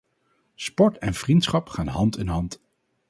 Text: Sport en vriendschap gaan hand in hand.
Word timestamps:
Sport 0.55 0.97
en 0.99 1.13
vriendschap 1.13 1.69
gaan 1.69 1.87
hand 1.87 2.17
in 2.17 2.27
hand. 2.27 2.61